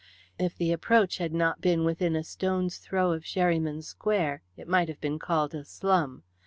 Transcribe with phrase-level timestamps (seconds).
[0.39, 4.87] If the Approach had not been within a stone's throw of Sherryman Square it might
[4.89, 6.23] have been called a slum.